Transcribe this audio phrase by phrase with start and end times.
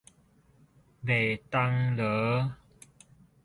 [1.05, 2.51] 賣銅鑼